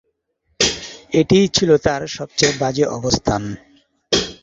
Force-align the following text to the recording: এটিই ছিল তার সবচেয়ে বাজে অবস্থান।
এটিই 1.13 1.47
ছিল 1.47 1.69
তার 1.85 2.01
সবচেয়ে 2.17 2.53
বাজে 2.61 2.85
অবস্থান। 2.97 3.41